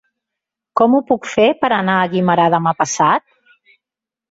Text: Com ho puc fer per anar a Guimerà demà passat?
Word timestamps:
Com 0.79 0.95
ho 0.95 1.01
puc 1.11 1.29
fer 1.33 1.45
per 1.59 1.71
anar 1.77 1.99
a 2.05 2.09
Guimerà 2.15 2.49
demà 2.57 2.75
passat? 2.83 3.29